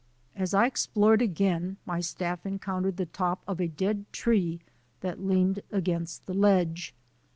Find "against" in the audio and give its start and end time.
5.71-6.25